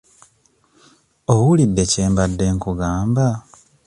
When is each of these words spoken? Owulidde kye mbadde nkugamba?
Owulidde 1.33 1.83
kye 1.91 2.05
mbadde 2.11 2.45
nkugamba? 2.55 3.27